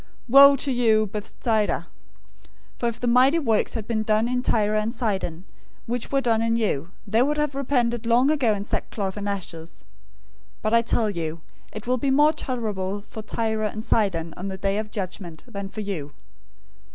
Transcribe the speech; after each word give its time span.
Woe 0.27 0.55
to 0.55 0.71
you, 0.71 1.05
Bethsaida! 1.05 1.85
For 2.79 2.89
if 2.89 2.99
the 2.99 3.05
mighty 3.05 3.37
works 3.37 3.75
had 3.75 3.87
been 3.87 4.01
done 4.01 4.27
in 4.27 4.41
Tyre 4.41 4.73
and 4.73 4.91
Sidon 4.91 5.45
which 5.85 6.11
were 6.11 6.21
done 6.21 6.41
in 6.41 6.55
you, 6.55 6.89
they 7.05 7.21
would 7.21 7.37
have 7.37 7.53
repented 7.53 8.07
long 8.07 8.31
ago 8.31 8.55
in 8.55 8.63
sackcloth 8.63 9.15
and 9.15 9.29
ashes. 9.29 9.85
011:022 10.61 10.61
But 10.63 10.73
I 10.73 10.81
tell 10.81 11.09
you, 11.11 11.41
it 11.71 11.85
will 11.85 11.99
be 11.99 12.09
more 12.09 12.33
tolerable 12.33 13.03
for 13.05 13.21
Tyre 13.21 13.61
and 13.61 13.83
Sidon 13.83 14.33
on 14.37 14.47
the 14.47 14.57
day 14.57 14.79
of 14.79 14.89
judgment 14.89 15.43
than 15.47 15.69
for 15.69 15.81
you. 15.81 16.11